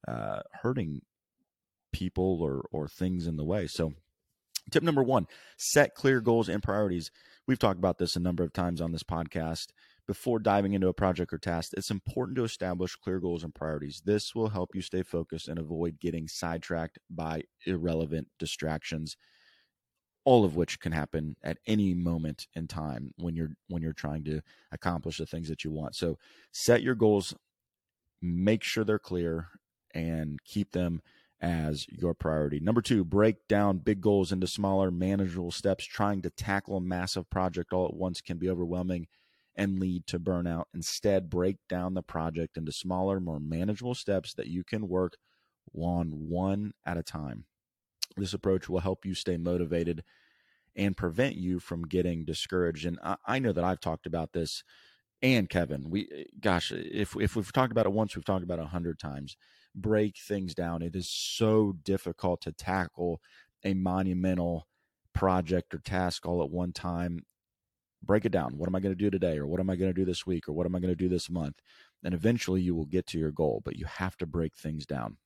uh, 0.09 0.41
hurting 0.63 1.03
people 1.93 2.43
or 2.43 2.67
or 2.73 2.89
things 2.89 3.27
in 3.27 3.37
the 3.37 3.45
way. 3.45 3.67
So, 3.67 3.93
tip 4.71 4.83
number 4.83 5.03
one: 5.03 5.27
set 5.57 5.95
clear 5.95 6.21
goals 6.21 6.49
and 6.49 6.63
priorities. 6.63 7.11
We've 7.47 7.59
talked 7.59 7.79
about 7.79 7.99
this 7.99 8.17
a 8.17 8.21
number 8.21 8.43
of 8.43 8.53
times 8.53 8.81
on 8.81 8.93
this 8.93 9.03
podcast. 9.03 9.69
Before 10.07 10.39
diving 10.39 10.75
into 10.75 10.89
a 10.89 10.95
project 10.95 11.33
or 11.33 11.39
task, 11.39 11.73
it's 11.77 11.91
important 11.91 12.37
to 12.37 12.45
establish 12.45 12.95
clear 12.97 13.21
goals 13.21 13.43
and 13.43 13.55
priorities. 13.55 14.03
This 14.05 14.35
will 14.35 14.51
help 14.51 14.75
you 14.75 14.83
stay 14.83 15.03
focused 15.03 15.49
and 15.49 15.59
avoid 15.59 15.99
getting 15.99 16.29
sidetracked 16.29 16.99
by 17.09 17.45
irrelevant 17.67 18.29
distractions 18.39 19.17
all 20.25 20.45
of 20.45 20.57
which 20.57 20.81
can 20.81 20.93
happen 20.93 21.37
at 21.43 21.59
any 21.67 21.95
moment 21.95 22.47
in 22.55 22.67
time 22.67 23.13
when 23.19 23.37
you're 23.37 23.51
when 23.69 23.83
you're 23.83 23.93
trying 23.93 24.25
to 24.25 24.41
accomplish 24.73 25.19
the 25.19 25.27
things 25.27 25.49
that 25.49 25.65
you 25.65 25.71
want. 25.71 25.95
So 25.95 26.19
set 26.53 26.83
your 26.83 26.95
goals, 26.95 27.35
make 28.23 28.63
sure 28.63 28.85
they're 28.85 28.99
clear 28.99 29.49
and 29.95 30.39
keep 30.45 30.73
them 30.73 31.03
as 31.45 31.87
your 31.91 32.15
priority. 32.15 32.59
Number 32.59 32.81
2, 32.81 33.05
break 33.05 33.47
down 33.49 33.77
big 33.77 34.01
goals 34.01 34.33
into 34.33 34.47
smaller 34.47 34.91
manageable 34.91 35.51
steps. 35.51 35.85
Trying 35.85 36.23
to 36.23 36.31
tackle 36.31 36.79
a 36.79 36.81
massive 36.81 37.29
project 37.29 37.75
all 37.75 37.85
at 37.87 37.95
once 37.95 38.23
can 38.23 38.39
be 38.39 38.49
overwhelming 38.49 39.09
and 39.55 39.79
lead 39.79 40.07
to 40.07 40.19
burnout. 40.19 40.65
Instead, 40.73 41.29
break 41.29 41.59
down 41.69 41.93
the 41.93 42.03
project 42.03 42.57
into 42.57 42.73
smaller, 42.73 43.21
more 43.21 43.39
manageable 43.39 43.95
steps 43.95 44.33
that 44.33 44.47
you 44.47 44.65
can 44.65 44.89
work 44.89 45.19
on 45.75 46.09
one 46.31 46.73
at 46.87 46.97
a 46.97 47.03
time. 47.03 47.45
This 48.17 48.33
approach 48.33 48.67
will 48.67 48.81
help 48.81 49.05
you 49.05 49.15
stay 49.15 49.37
motivated 49.37 50.03
and 50.75 50.97
prevent 50.97 51.37
you 51.37 51.61
from 51.61 51.83
getting 51.83 52.25
discouraged. 52.25 52.87
And 52.87 52.99
I, 53.05 53.17
I 53.27 53.39
know 53.39 53.53
that 53.53 53.65
I've 53.65 53.81
talked 53.81 54.07
about 54.07 54.33
this, 54.33 54.65
and 55.21 55.51
Kevin, 55.51 55.91
we, 55.91 56.09
eh, 56.11 56.25
gosh, 56.41 56.73
if 56.73 57.15
if 57.21 57.37
we've 57.37 57.53
talked 57.53 57.71
about 57.71 57.87
it 57.87 57.93
once, 57.93 58.17
we've 58.17 58.25
talked 58.25 58.45
about 58.45 58.59
it 58.59 58.65
a 58.65 58.69
hundred 58.69 58.99
times. 58.99 59.37
Break 59.75 60.17
things 60.17 60.55
down. 60.55 60.83
It 60.83 60.95
is 60.95 61.11
so 61.11 61.73
difficult 61.73 62.41
to 62.43 62.53
tackle 62.53 63.21
a 63.65 63.75
monumental 63.75 64.69
project 65.13 65.75
or 65.75 65.79
task 65.79 66.27
all 66.27 66.43
at 66.43 66.51
one 66.51 66.73
time. 66.73 67.25
Break 68.03 68.25
it 68.25 68.33
down. 68.33 68.59
What 68.59 68.69
am 68.69 68.75
I 68.75 68.81
going 68.81 68.95
to 68.95 69.03
do 69.03 69.11
today? 69.11 69.39
Or 69.39 69.47
what 69.47 69.61
am 69.61 69.71
I 69.71 69.77
going 69.77 69.91
to 69.91 69.99
do 69.99 70.05
this 70.05 70.27
week? 70.27 70.49
Or 70.49 70.53
what 70.53 70.67
am 70.67 70.75
I 70.77 70.79
going 70.79 70.93
to 70.93 70.97
do 70.97 71.09
this 71.09 71.31
month? 71.31 71.61
And 72.05 72.13
eventually 72.13 72.61
you 72.61 72.75
will 72.75 72.85
get 72.85 73.07
to 73.09 73.19
your 73.19 73.33
goal, 73.33 73.63
but 73.65 73.77
you 73.77 73.87
have 73.87 74.17
to 74.19 74.27
break 74.27 74.57
things 74.57 74.85
down. 74.85 75.17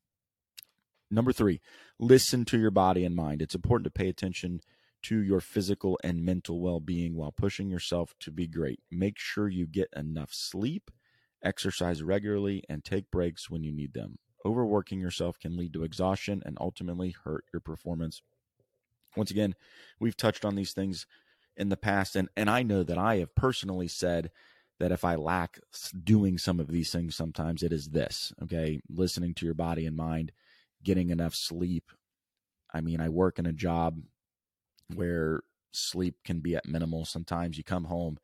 Number 1.11 1.33
three, 1.33 1.61
listen 1.99 2.45
to 2.47 2.59
your 2.59 2.71
body 2.71 3.05
and 3.05 3.17
mind. 3.17 3.43
It's 3.43 3.55
important 3.55 3.85
to 3.85 3.91
pay 3.91 4.09
attention 4.09 4.61
to 5.03 5.19
your 5.21 5.41
physical 5.41 5.99
and 6.05 6.25
mental 6.25 6.61
well 6.61 6.81
being 6.81 7.17
while 7.17 7.33
pushing 7.33 7.71
yourself 7.71 8.15
to 8.21 8.31
be 8.31 8.47
great. 8.47 8.81
Make 8.91 9.19
sure 9.19 9.49
you 9.49 9.67
get 9.67 9.89
enough 9.97 10.31
sleep, 10.33 10.91
exercise 11.43 12.03
regularly, 12.03 12.63
and 12.69 12.85
take 12.85 13.11
breaks 13.11 13.49
when 13.49 13.63
you 13.63 13.73
need 13.73 13.95
them. 13.95 14.19
Overworking 14.45 15.01
yourself 15.01 15.39
can 15.39 15.57
lead 15.57 15.73
to 15.73 15.85
exhaustion 15.85 16.43
and 16.47 16.57
ultimately 16.61 17.15
hurt 17.25 17.45
your 17.53 17.61
performance. 17.61 18.23
Once 19.17 19.31
again, 19.31 19.55
we've 19.99 20.17
touched 20.17 20.45
on 20.45 20.55
these 20.55 20.73
things 20.73 21.07
in 21.57 21.71
the 21.71 21.77
past, 21.77 22.15
and, 22.15 22.29
and 22.37 22.49
I 22.49 22.63
know 22.63 22.83
that 22.85 22.99
I 22.99 23.17
have 23.17 23.35
personally 23.35 23.89
said 23.89 24.31
that 24.79 24.93
if 24.93 25.05
I 25.05 25.17
lack 25.17 25.59
doing 26.05 26.39
some 26.39 26.61
of 26.61 26.69
these 26.69 26.93
things, 26.93 27.17
sometimes 27.17 27.65
it 27.65 27.73
is 27.73 27.89
this, 27.89 28.33
okay? 28.45 28.81
Listening 28.89 29.35
to 29.35 29.45
your 29.45 29.55
body 29.55 29.87
and 29.87 29.97
mind, 29.97 30.31
getting 30.85 31.11
enough 31.11 31.35
sleep. 31.35 31.91
I 32.73 32.81
mean, 32.81 33.01
I 33.01 33.09
work 33.09 33.41
in 33.41 33.47
a 33.47 33.53
job 33.53 34.01
where 34.95 35.43
sleep 35.73 36.17
can 36.25 36.41
be 36.41 36.55
at 36.55 36.67
minimal. 36.67 37.05
Sometimes 37.05 37.59
you 37.59 37.65
come 37.65 37.85
home 37.85 38.19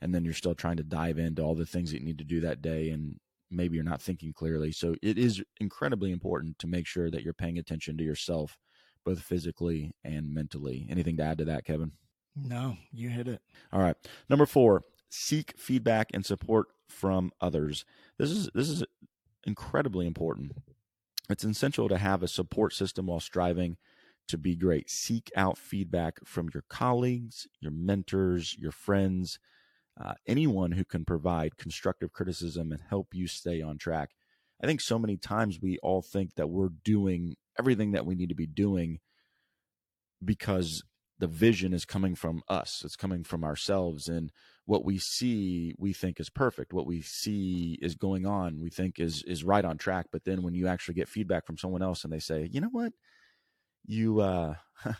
and 0.00 0.14
then 0.14 0.24
you're 0.24 0.34
still 0.34 0.54
trying 0.54 0.76
to 0.76 0.82
dive 0.82 1.18
into 1.18 1.42
all 1.42 1.54
the 1.54 1.66
things 1.66 1.90
that 1.90 2.00
you 2.00 2.06
need 2.06 2.18
to 2.18 2.24
do 2.24 2.40
that 2.40 2.62
day 2.62 2.90
and 2.90 3.18
maybe 3.50 3.76
you're 3.76 3.84
not 3.84 4.02
thinking 4.02 4.32
clearly. 4.32 4.72
So 4.72 4.94
it 5.02 5.18
is 5.18 5.42
incredibly 5.60 6.12
important 6.12 6.58
to 6.60 6.66
make 6.66 6.86
sure 6.86 7.10
that 7.10 7.22
you're 7.22 7.32
paying 7.32 7.58
attention 7.58 7.96
to 7.98 8.04
yourself 8.04 8.56
both 9.04 9.20
physically 9.20 9.92
and 10.04 10.34
mentally. 10.34 10.86
Anything 10.90 11.16
to 11.18 11.22
add 11.22 11.38
to 11.38 11.44
that, 11.46 11.64
Kevin? 11.64 11.92
No, 12.34 12.76
you 12.92 13.08
hit 13.08 13.28
it. 13.28 13.40
All 13.72 13.80
right. 13.80 13.96
Number 14.28 14.46
4, 14.46 14.82
seek 15.08 15.54
feedback 15.56 16.10
and 16.12 16.26
support 16.26 16.66
from 16.88 17.30
others. 17.40 17.84
This 18.18 18.30
is 18.30 18.50
this 18.54 18.68
is 18.68 18.84
incredibly 19.44 20.06
important. 20.06 20.52
It's 21.30 21.44
essential 21.44 21.88
to 21.88 21.98
have 21.98 22.22
a 22.22 22.28
support 22.28 22.72
system 22.72 23.06
while 23.06 23.20
striving 23.20 23.76
to 24.28 24.38
be 24.38 24.56
great. 24.56 24.90
Seek 24.90 25.30
out 25.36 25.56
feedback 25.56 26.18
from 26.24 26.48
your 26.52 26.64
colleagues, 26.68 27.46
your 27.60 27.72
mentors, 27.72 28.56
your 28.58 28.72
friends, 28.72 29.38
uh, 30.00 30.14
anyone 30.26 30.72
who 30.72 30.84
can 30.84 31.04
provide 31.04 31.56
constructive 31.56 32.12
criticism 32.12 32.72
and 32.72 32.80
help 32.88 33.08
you 33.12 33.26
stay 33.26 33.62
on 33.62 33.78
track. 33.78 34.10
I 34.62 34.66
think 34.66 34.80
so 34.80 34.98
many 34.98 35.16
times 35.16 35.58
we 35.60 35.78
all 35.82 36.02
think 36.02 36.34
that 36.34 36.48
we're 36.48 36.70
doing 36.84 37.36
everything 37.58 37.92
that 37.92 38.06
we 38.06 38.14
need 38.14 38.28
to 38.28 38.34
be 38.34 38.46
doing 38.46 39.00
because 40.24 40.82
the 41.18 41.26
vision 41.26 41.72
is 41.72 41.84
coming 41.84 42.14
from 42.14 42.42
us, 42.48 42.82
it's 42.84 42.96
coming 42.96 43.24
from 43.24 43.42
ourselves. 43.42 44.08
And 44.08 44.30
what 44.66 44.84
we 44.84 44.98
see, 44.98 45.74
we 45.78 45.92
think 45.92 46.20
is 46.20 46.28
perfect. 46.28 46.72
What 46.72 46.86
we 46.86 47.00
see 47.00 47.78
is 47.80 47.94
going 47.94 48.26
on, 48.26 48.60
we 48.60 48.70
think 48.70 48.98
is 48.98 49.22
is 49.22 49.44
right 49.44 49.64
on 49.64 49.78
track. 49.78 50.06
But 50.12 50.24
then 50.24 50.42
when 50.42 50.54
you 50.54 50.66
actually 50.66 50.94
get 50.94 51.08
feedback 51.08 51.46
from 51.46 51.56
someone 51.56 51.82
else 51.82 52.04
and 52.04 52.12
they 52.12 52.18
say, 52.18 52.48
you 52.52 52.60
know 52.60 52.68
what, 52.70 52.92
you 53.86 54.20
uh 54.20 54.54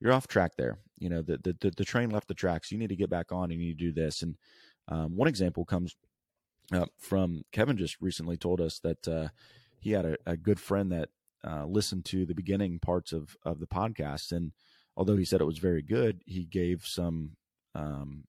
you're 0.00 0.12
off 0.12 0.28
track 0.28 0.52
there. 0.56 0.78
You 0.98 1.08
know, 1.08 1.22
the, 1.22 1.38
the 1.38 1.72
the 1.76 1.84
train 1.84 2.10
left 2.10 2.28
the 2.28 2.34
tracks. 2.34 2.70
You 2.72 2.78
need 2.78 2.88
to 2.88 2.96
get 2.96 3.10
back 3.10 3.32
on 3.32 3.50
and 3.50 3.60
you 3.60 3.68
need 3.68 3.78
to 3.78 3.84
do 3.86 3.92
this. 3.92 4.22
And 4.22 4.36
um, 4.88 5.16
one 5.16 5.28
example 5.28 5.64
comes 5.64 5.96
from 6.98 7.44
Kevin. 7.52 7.76
Just 7.76 8.00
recently 8.00 8.36
told 8.36 8.60
us 8.60 8.80
that 8.80 9.08
uh, 9.08 9.28
he 9.78 9.92
had 9.92 10.04
a, 10.04 10.16
a, 10.26 10.36
good 10.36 10.60
friend 10.60 10.92
that 10.92 11.08
uh, 11.46 11.64
listened 11.66 12.04
to 12.06 12.26
the 12.26 12.34
beginning 12.34 12.78
parts 12.78 13.12
of 13.12 13.36
of 13.44 13.60
the 13.60 13.66
podcast, 13.66 14.32
and 14.32 14.52
although 14.96 15.16
he 15.16 15.24
said 15.24 15.40
it 15.40 15.46
was 15.46 15.58
very 15.58 15.82
good, 15.82 16.22
he 16.26 16.44
gave 16.44 16.84
some 16.84 17.36
um, 17.74 18.24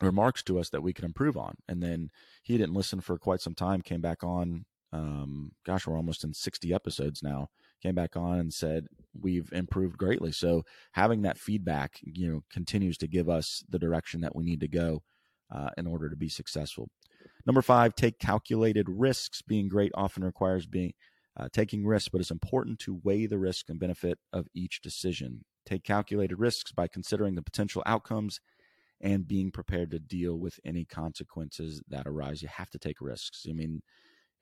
remarks 0.00 0.42
to 0.44 0.58
us 0.58 0.70
that 0.70 0.82
we 0.82 0.92
could 0.92 1.04
improve 1.04 1.36
on. 1.36 1.54
And 1.68 1.82
then 1.82 2.10
he 2.42 2.58
didn't 2.58 2.74
listen 2.74 3.00
for 3.00 3.18
quite 3.18 3.40
some 3.40 3.54
time. 3.54 3.82
Came 3.82 4.00
back 4.00 4.24
on. 4.24 4.64
Um, 4.92 5.52
gosh, 5.64 5.86
we're 5.86 5.96
almost 5.96 6.24
in 6.24 6.34
sixty 6.34 6.74
episodes 6.74 7.22
now 7.22 7.48
came 7.82 7.94
back 7.94 8.16
on 8.16 8.38
and 8.38 8.52
said 8.52 8.86
we've 9.20 9.52
improved 9.52 9.98
greatly. 9.98 10.32
So 10.32 10.62
having 10.92 11.22
that 11.22 11.38
feedback, 11.38 11.98
you 12.02 12.30
know, 12.30 12.42
continues 12.50 12.96
to 12.98 13.08
give 13.08 13.28
us 13.28 13.62
the 13.68 13.78
direction 13.78 14.20
that 14.22 14.34
we 14.36 14.44
need 14.44 14.60
to 14.60 14.68
go 14.68 15.02
uh, 15.50 15.70
in 15.76 15.86
order 15.86 16.08
to 16.08 16.16
be 16.16 16.28
successful. 16.28 16.88
Number 17.44 17.62
five, 17.62 17.94
take 17.94 18.18
calculated 18.18 18.86
risks. 18.88 19.42
Being 19.42 19.68
great 19.68 19.92
often 19.94 20.24
requires 20.24 20.66
being 20.66 20.92
uh, 21.36 21.48
taking 21.52 21.86
risks, 21.86 22.08
but 22.08 22.20
it's 22.20 22.30
important 22.30 22.78
to 22.80 23.00
weigh 23.02 23.26
the 23.26 23.38
risk 23.38 23.68
and 23.68 23.80
benefit 23.80 24.18
of 24.32 24.46
each 24.54 24.80
decision. 24.80 25.44
Take 25.66 25.84
calculated 25.84 26.38
risks 26.38 26.72
by 26.72 26.88
considering 26.88 27.34
the 27.34 27.42
potential 27.42 27.82
outcomes 27.86 28.40
and 29.00 29.26
being 29.26 29.50
prepared 29.50 29.90
to 29.90 29.98
deal 29.98 30.38
with 30.38 30.60
any 30.64 30.84
consequences 30.84 31.82
that 31.88 32.06
arise. 32.06 32.42
You 32.42 32.48
have 32.48 32.70
to 32.70 32.78
take 32.78 33.00
risks. 33.00 33.46
I 33.48 33.52
mean, 33.52 33.82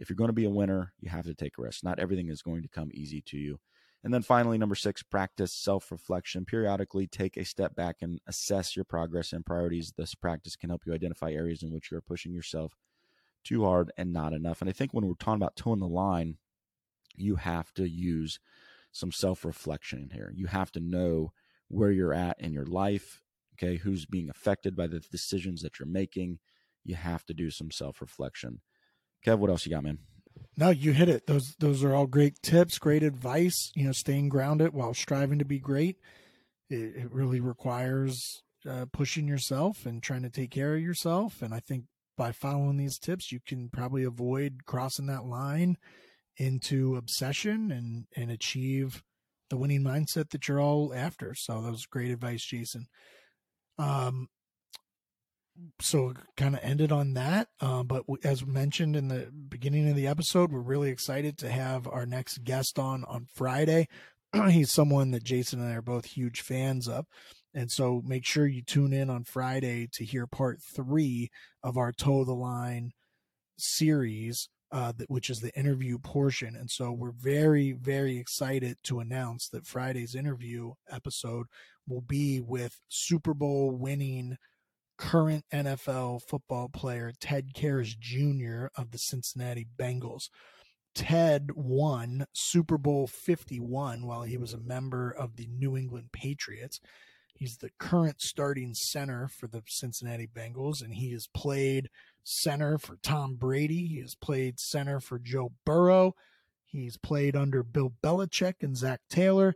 if 0.00 0.08
you're 0.08 0.16
going 0.16 0.28
to 0.28 0.32
be 0.32 0.46
a 0.46 0.50
winner, 0.50 0.94
you 0.98 1.10
have 1.10 1.26
to 1.26 1.34
take 1.34 1.58
a 1.58 1.62
risk. 1.62 1.84
Not 1.84 1.98
everything 1.98 2.28
is 2.28 2.42
going 2.42 2.62
to 2.62 2.68
come 2.68 2.90
easy 2.92 3.20
to 3.26 3.36
you. 3.36 3.60
And 4.02 4.14
then 4.14 4.22
finally, 4.22 4.56
number 4.56 4.74
six, 4.74 5.02
practice 5.02 5.52
self 5.52 5.92
reflection. 5.92 6.46
Periodically 6.46 7.06
take 7.06 7.36
a 7.36 7.44
step 7.44 7.76
back 7.76 7.96
and 8.00 8.18
assess 8.26 8.74
your 8.74 8.86
progress 8.86 9.34
and 9.34 9.44
priorities. 9.44 9.92
This 9.96 10.14
practice 10.14 10.56
can 10.56 10.70
help 10.70 10.82
you 10.86 10.94
identify 10.94 11.32
areas 11.32 11.62
in 11.62 11.70
which 11.70 11.90
you're 11.90 12.00
pushing 12.00 12.32
yourself 12.32 12.78
too 13.44 13.64
hard 13.64 13.92
and 13.98 14.10
not 14.10 14.32
enough. 14.32 14.62
And 14.62 14.70
I 14.70 14.72
think 14.72 14.94
when 14.94 15.06
we're 15.06 15.14
talking 15.14 15.34
about 15.34 15.56
toeing 15.56 15.80
the 15.80 15.86
line, 15.86 16.38
you 17.14 17.36
have 17.36 17.72
to 17.74 17.86
use 17.86 18.40
some 18.90 19.12
self 19.12 19.44
reflection 19.44 20.00
in 20.00 20.10
here. 20.10 20.32
You 20.34 20.46
have 20.46 20.72
to 20.72 20.80
know 20.80 21.32
where 21.68 21.90
you're 21.90 22.14
at 22.14 22.40
in 22.40 22.54
your 22.54 22.66
life, 22.66 23.22
okay, 23.54 23.76
who's 23.76 24.06
being 24.06 24.30
affected 24.30 24.74
by 24.74 24.86
the 24.86 25.00
decisions 25.00 25.60
that 25.60 25.78
you're 25.78 25.86
making. 25.86 26.38
You 26.84 26.94
have 26.94 27.26
to 27.26 27.34
do 27.34 27.50
some 27.50 27.70
self 27.70 28.00
reflection. 28.00 28.62
Kev, 29.24 29.38
what 29.38 29.50
else 29.50 29.66
you 29.66 29.70
got, 29.70 29.84
man? 29.84 29.98
No, 30.56 30.70
you 30.70 30.92
hit 30.92 31.08
it. 31.08 31.26
Those 31.26 31.54
those 31.58 31.82
are 31.84 31.94
all 31.94 32.06
great 32.06 32.42
tips, 32.42 32.78
great 32.78 33.02
advice. 33.02 33.70
You 33.74 33.86
know, 33.86 33.92
staying 33.92 34.28
grounded 34.28 34.74
while 34.74 34.94
striving 34.94 35.38
to 35.38 35.44
be 35.44 35.58
great. 35.58 35.96
It, 36.68 36.96
it 36.96 37.12
really 37.12 37.40
requires 37.40 38.42
uh, 38.68 38.86
pushing 38.92 39.26
yourself 39.26 39.86
and 39.86 40.02
trying 40.02 40.22
to 40.22 40.30
take 40.30 40.50
care 40.50 40.74
of 40.74 40.82
yourself. 40.82 41.40
And 41.42 41.54
I 41.54 41.60
think 41.60 41.84
by 42.16 42.32
following 42.32 42.76
these 42.76 42.98
tips, 42.98 43.32
you 43.32 43.40
can 43.46 43.70
probably 43.70 44.04
avoid 44.04 44.66
crossing 44.66 45.06
that 45.06 45.24
line 45.24 45.76
into 46.36 46.96
obsession 46.96 47.70
and 47.70 48.04
and 48.16 48.30
achieve 48.30 49.02
the 49.48 49.56
winning 49.56 49.82
mindset 49.82 50.30
that 50.30 50.46
you're 50.46 50.60
all 50.60 50.92
after. 50.94 51.34
So 51.34 51.60
that 51.62 51.70
was 51.70 51.86
great 51.86 52.10
advice, 52.10 52.44
Jason. 52.44 52.86
Um, 53.78 54.28
so 55.80 56.14
kind 56.36 56.54
of 56.54 56.60
ended 56.62 56.92
on 56.92 57.14
that. 57.14 57.48
Um, 57.60 57.86
but 57.86 58.04
as 58.24 58.44
mentioned 58.46 58.96
in 58.96 59.08
the 59.08 59.30
beginning 59.48 59.88
of 59.88 59.96
the 59.96 60.06
episode, 60.06 60.52
we're 60.52 60.60
really 60.60 60.90
excited 60.90 61.38
to 61.38 61.50
have 61.50 61.86
our 61.86 62.06
next 62.06 62.44
guest 62.44 62.78
on 62.78 63.04
on 63.04 63.26
Friday. 63.34 63.88
He's 64.50 64.70
someone 64.70 65.10
that 65.10 65.24
Jason 65.24 65.60
and 65.60 65.70
I 65.70 65.76
are 65.76 65.82
both 65.82 66.06
huge 66.06 66.40
fans 66.40 66.88
of. 66.88 67.06
And 67.52 67.70
so 67.70 68.00
make 68.04 68.24
sure 68.24 68.46
you 68.46 68.62
tune 68.62 68.92
in 68.92 69.10
on 69.10 69.24
Friday 69.24 69.88
to 69.94 70.04
hear 70.04 70.26
part 70.26 70.60
three 70.62 71.30
of 71.62 71.76
our 71.76 71.92
Toe 71.92 72.24
the 72.24 72.34
Line 72.34 72.92
series, 73.58 74.48
uh, 74.70 74.92
which 75.08 75.30
is 75.30 75.40
the 75.40 75.56
interview 75.58 75.98
portion. 75.98 76.54
And 76.54 76.70
so 76.70 76.92
we're 76.92 77.10
very, 77.10 77.72
very 77.72 78.18
excited 78.18 78.76
to 78.84 79.00
announce 79.00 79.48
that 79.48 79.66
Friday's 79.66 80.14
interview 80.14 80.74
episode 80.88 81.46
will 81.88 82.02
be 82.02 82.40
with 82.40 82.80
Super 82.88 83.34
Bowl 83.34 83.72
winning 83.72 84.36
current 85.00 85.46
NFL 85.50 86.20
football 86.28 86.68
player 86.68 87.10
Ted 87.18 87.54
Karras 87.54 87.98
Jr. 87.98 88.66
of 88.76 88.90
the 88.90 88.98
Cincinnati 88.98 89.66
Bengals. 89.78 90.28
Ted 90.94 91.52
won 91.54 92.26
Super 92.34 92.76
Bowl 92.76 93.06
51 93.06 94.06
while 94.06 94.22
he 94.22 94.36
was 94.36 94.52
a 94.52 94.58
member 94.58 95.10
of 95.10 95.36
the 95.36 95.48
New 95.50 95.76
England 95.76 96.10
Patriots. 96.12 96.80
He's 97.32 97.56
the 97.56 97.70
current 97.78 98.20
starting 98.20 98.74
center 98.74 99.26
for 99.26 99.46
the 99.46 99.62
Cincinnati 99.66 100.26
Bengals, 100.26 100.82
and 100.82 100.92
he 100.92 101.12
has 101.12 101.26
played 101.26 101.88
center 102.22 102.76
for 102.76 102.98
Tom 103.02 103.36
Brady. 103.36 103.86
He 103.86 104.00
has 104.00 104.14
played 104.14 104.60
center 104.60 105.00
for 105.00 105.18
Joe 105.18 105.52
Burrow. 105.64 106.14
He's 106.66 106.98
played 106.98 107.36
under 107.36 107.62
Bill 107.62 107.94
Belichick 108.02 108.56
and 108.60 108.76
Zac 108.76 109.00
Taylor 109.08 109.54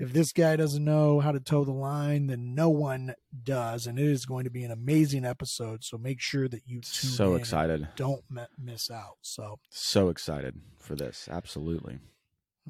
if 0.00 0.14
this 0.14 0.32
guy 0.32 0.56
doesn't 0.56 0.82
know 0.82 1.20
how 1.20 1.30
to 1.30 1.38
toe 1.38 1.62
the 1.62 1.72
line, 1.72 2.28
then 2.28 2.54
no 2.54 2.70
one 2.70 3.14
does. 3.44 3.86
And 3.86 3.98
it 3.98 4.06
is 4.06 4.24
going 4.24 4.44
to 4.44 4.50
be 4.50 4.64
an 4.64 4.70
amazing 4.70 5.26
episode. 5.26 5.84
So 5.84 5.98
make 5.98 6.22
sure 6.22 6.48
that 6.48 6.62
you 6.66 6.80
tune 6.80 7.10
so 7.10 7.34
excited. 7.34 7.86
Don't 7.96 8.24
miss 8.58 8.90
out. 8.90 9.18
So 9.20 9.58
so 9.68 10.08
excited 10.08 10.58
for 10.78 10.96
this. 10.96 11.28
Absolutely. 11.30 11.98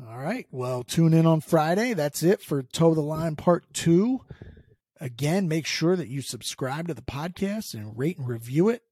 All 0.08 0.18
right. 0.18 0.46
Well, 0.50 0.82
tune 0.82 1.14
in 1.14 1.24
on 1.24 1.40
Friday. 1.40 1.94
That's 1.94 2.24
it 2.24 2.42
for 2.42 2.64
Toe 2.64 2.94
the 2.94 3.00
Line 3.00 3.36
Part 3.36 3.64
Two. 3.72 4.22
Again, 5.00 5.46
make 5.46 5.66
sure 5.66 5.94
that 5.94 6.08
you 6.08 6.22
subscribe 6.22 6.88
to 6.88 6.94
the 6.94 7.00
podcast 7.00 7.74
and 7.74 7.96
rate 7.96 8.18
and 8.18 8.28
review 8.28 8.68
it. 8.68 8.82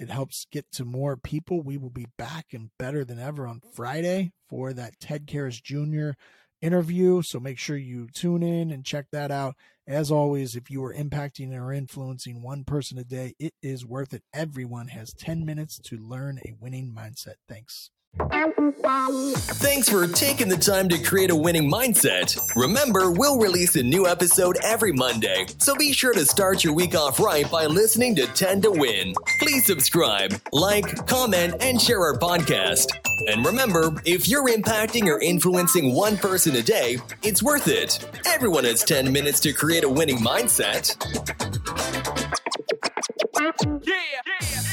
It 0.00 0.10
helps 0.10 0.46
get 0.50 0.72
to 0.72 0.84
more 0.84 1.16
people. 1.16 1.62
We 1.62 1.76
will 1.76 1.90
be 1.90 2.08
back 2.18 2.46
and 2.52 2.70
better 2.76 3.04
than 3.04 3.20
ever 3.20 3.46
on 3.46 3.60
Friday 3.72 4.32
for 4.48 4.72
that 4.72 4.98
Ted 4.98 5.28
Karras 5.28 5.62
Jr 5.62 6.18
interview. 6.62 7.22
So 7.22 7.38
make 7.40 7.58
sure 7.58 7.76
you 7.76 8.08
tune 8.12 8.42
in 8.42 8.70
and 8.70 8.84
check 8.84 9.06
that 9.12 9.30
out. 9.30 9.56
As 9.86 10.10
always, 10.10 10.56
if 10.56 10.70
you 10.70 10.82
are 10.84 10.94
impacting 10.94 11.52
or 11.54 11.72
influencing 11.72 12.40
one 12.42 12.64
person 12.64 12.98
a 12.98 13.04
day, 13.04 13.34
it 13.38 13.52
is 13.62 13.84
worth 13.84 14.14
it. 14.14 14.22
Everyone 14.32 14.88
has 14.88 15.12
10 15.12 15.44
minutes 15.44 15.78
to 15.80 15.98
learn 15.98 16.38
a 16.46 16.54
winning 16.60 16.94
mindset. 16.96 17.34
Thanks. 17.48 17.90
Thanks 18.18 19.88
for 19.88 20.06
taking 20.06 20.48
the 20.48 20.58
time 20.58 20.88
to 20.90 20.98
create 21.02 21.30
a 21.30 21.36
winning 21.36 21.70
mindset. 21.70 22.38
Remember, 22.54 23.10
we'll 23.10 23.38
release 23.38 23.74
a 23.76 23.82
new 23.82 24.06
episode 24.06 24.58
every 24.62 24.92
Monday, 24.92 25.46
so 25.58 25.74
be 25.76 25.94
sure 25.94 26.12
to 26.12 26.26
start 26.26 26.62
your 26.62 26.74
week 26.74 26.94
off 26.94 27.18
right 27.18 27.50
by 27.50 27.64
listening 27.64 28.14
to 28.16 28.26
10 28.26 28.60
to 28.62 28.70
Win. 28.70 29.14
Please 29.38 29.64
subscribe, 29.64 30.38
like, 30.52 31.06
comment, 31.06 31.54
and 31.60 31.80
share 31.80 32.00
our 32.00 32.18
podcast. 32.18 32.88
And 33.28 33.46
remember, 33.46 33.92
if 34.04 34.28
you're 34.28 34.48
impacting 34.48 35.06
or 35.06 35.18
influencing 35.20 35.94
one 35.94 36.18
person 36.18 36.56
a 36.56 36.62
day, 36.62 36.98
it's 37.22 37.42
worth 37.42 37.68
it. 37.68 38.06
Everyone 38.26 38.64
has 38.64 38.84
10 38.84 39.10
minutes 39.10 39.40
to 39.40 39.54
create 39.54 39.84
a 39.84 39.88
winning 39.88 40.18
mindset. 40.18 40.96
Yeah. 43.82 44.71